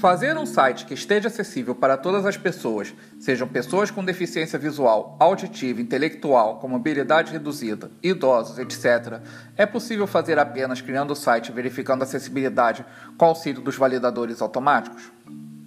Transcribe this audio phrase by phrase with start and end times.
[0.00, 5.16] Fazer um site que esteja acessível para todas as pessoas, sejam pessoas com deficiência visual,
[5.18, 9.20] auditiva, intelectual, com mobilidade reduzida, idosos, etc.,
[9.56, 12.86] é possível fazer apenas criando o site e verificando a acessibilidade
[13.16, 15.10] com auxílio dos validadores automáticos?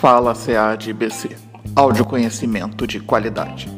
[0.00, 1.36] Fala SEAD BC.
[1.76, 3.68] Áudio conhecimento de qualidade.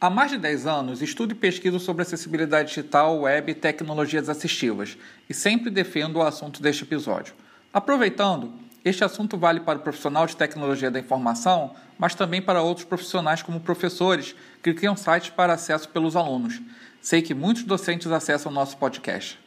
[0.00, 4.98] Há mais de 10 anos, estudo e pesquiso sobre acessibilidade digital, web e tecnologias assistivas,
[5.28, 7.34] e sempre defendo o assunto deste episódio.
[7.72, 8.52] Aproveitando,
[8.84, 13.42] este assunto vale para o profissional de tecnologia da informação, mas também para outros profissionais
[13.42, 16.60] como professores que criam sites para acesso pelos alunos.
[17.00, 19.38] Sei que muitos docentes acessam nosso podcast.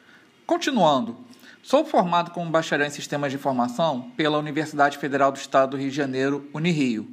[0.45, 1.17] Continuando,
[1.63, 5.89] sou formado como bacharel em Sistemas de Informação pela Universidade Federal do Estado do Rio
[5.89, 7.07] de Janeiro, Unirio.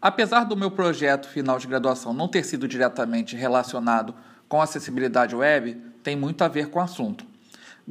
[0.00, 4.14] Apesar do meu projeto final de graduação não ter sido diretamente relacionado
[4.46, 7.31] com acessibilidade web, tem muito a ver com o assunto.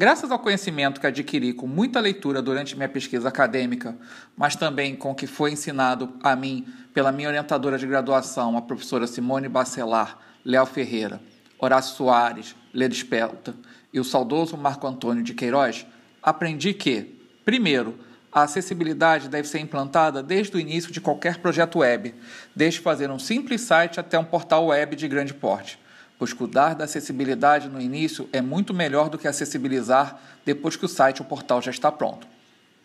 [0.02, 3.96] Graças ao conhecimento que adquiri com muita leitura durante minha pesquisa acadêmica,
[4.36, 8.64] mas também com o que foi ensinado a mim pela minha orientadora de graduação, a
[8.64, 11.22] professora Simone Bacelar, Léo Ferreira,
[11.60, 13.54] Horácio Soares, Leda Espelta
[13.94, 15.86] e o saudoso Marco Antônio de Queiroz,
[16.24, 17.96] aprendi que, primeiro,
[18.32, 22.16] a acessibilidade deve ser implantada desde o início de qualquer projeto web,
[22.56, 25.78] desde fazer um simples site até um portal web de grande porte
[26.22, 30.88] pois cuidar da acessibilidade no início é muito melhor do que acessibilizar depois que o
[30.88, 32.28] site ou portal já está pronto.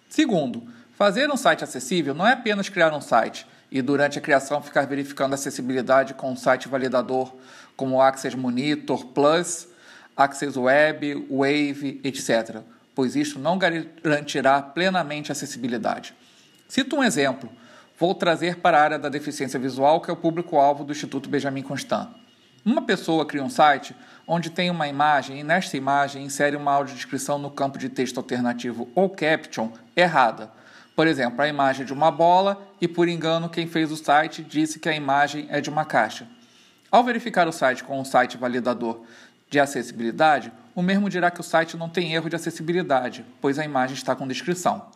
[0.09, 0.67] Segundo,
[0.97, 4.87] fazer um site acessível não é apenas criar um site e durante a criação ficar
[4.87, 7.31] verificando a acessibilidade com um site validador
[7.77, 9.69] como o Access Monitor Plus,
[10.17, 12.63] Access Web, Wave, etc.,
[12.95, 16.15] pois isso não garantirá plenamente a acessibilidade.
[16.67, 17.51] Cito um exemplo.
[17.99, 21.61] Vou trazer para a área da deficiência visual, que é o público-alvo do Instituto Benjamin
[21.61, 22.09] Constant.
[22.67, 23.95] Uma pessoa cria um site
[24.27, 28.89] onde tem uma imagem e nesta imagem insere uma audiodescrição no campo de texto alternativo
[28.93, 30.51] ou caption errada.
[30.97, 34.43] Por exemplo, a imagem é de uma bola e por engano quem fez o site
[34.43, 36.27] disse que a imagem é de uma caixa.
[36.91, 39.05] Ao verificar o site com um site validador
[39.49, 43.65] de acessibilidade, o mesmo dirá que o site não tem erro de acessibilidade, pois a
[43.65, 44.91] imagem está com descrição.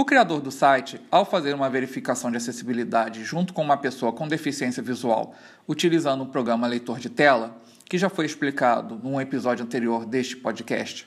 [0.00, 4.26] O criador do site, ao fazer uma verificação de acessibilidade junto com uma pessoa com
[4.26, 5.34] deficiência visual,
[5.68, 11.06] utilizando o programa leitor de tela, que já foi explicado num episódio anterior deste podcast,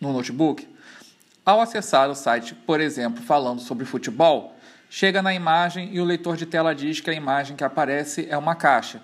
[0.00, 0.68] no notebook,
[1.44, 4.54] ao acessar o site, por exemplo, falando sobre futebol,
[4.88, 8.38] chega na imagem e o leitor de tela diz que a imagem que aparece é
[8.38, 9.02] uma caixa.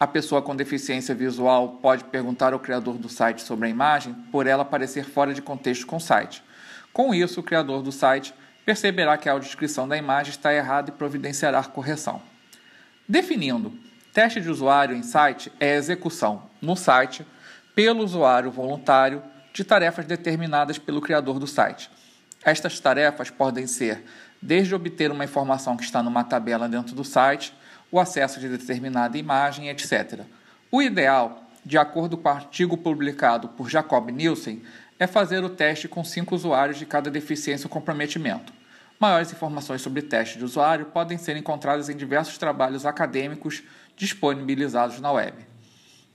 [0.00, 4.46] A pessoa com deficiência visual pode perguntar ao criador do site sobre a imagem por
[4.46, 6.42] ela aparecer fora de contexto com o site.
[6.92, 8.34] Com isso, o criador do site
[8.64, 12.22] perceberá que a audiodescrição da imagem está errada e providenciará correção.
[13.08, 13.72] Definindo,
[14.12, 17.26] teste de usuário em site é a execução, no site,
[17.74, 21.90] pelo usuário voluntário, de tarefas determinadas pelo criador do site.
[22.44, 24.04] Estas tarefas podem ser
[24.40, 27.52] desde obter uma informação que está numa tabela dentro do site,
[27.90, 30.20] o acesso de determinada imagem, etc.
[30.70, 34.62] O ideal, de acordo com o artigo publicado por Jacob Nielsen,
[35.00, 38.52] é fazer o teste com cinco usuários de cada deficiência ou comprometimento.
[38.98, 43.62] Maiores informações sobre teste de usuário podem ser encontradas em diversos trabalhos acadêmicos
[43.96, 45.34] disponibilizados na web.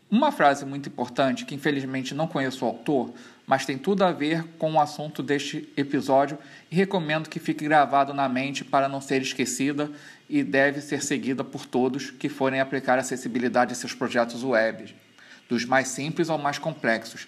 [0.10, 3.12] Uma frase muito importante, que infelizmente não conheço o autor,
[3.48, 6.38] mas tem tudo a ver com o assunto deste episódio
[6.70, 9.90] e recomendo que fique gravado na mente para não ser esquecida
[10.30, 14.96] e deve ser seguida por todos que forem aplicar acessibilidade a seus projetos web,
[15.50, 17.28] dos mais simples ao mais complexos,